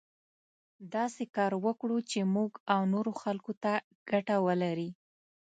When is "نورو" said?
2.93-3.11